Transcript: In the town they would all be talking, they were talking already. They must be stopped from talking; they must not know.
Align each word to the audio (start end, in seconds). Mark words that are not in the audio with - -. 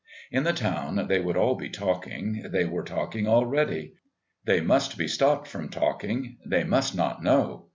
In 0.31 0.41
the 0.45 0.51
town 0.51 1.05
they 1.07 1.19
would 1.19 1.37
all 1.37 1.53
be 1.53 1.69
talking, 1.69 2.47
they 2.51 2.65
were 2.65 2.81
talking 2.81 3.27
already. 3.27 3.93
They 4.45 4.59
must 4.59 4.97
be 4.97 5.07
stopped 5.07 5.47
from 5.47 5.69
talking; 5.69 6.37
they 6.43 6.63
must 6.63 6.95
not 6.95 7.21
know. 7.23 7.67